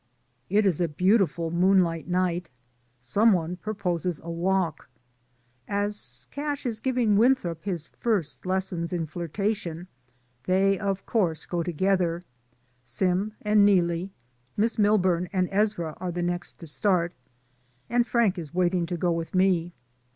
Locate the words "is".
0.65-0.81, 6.65-6.79, 18.39-18.55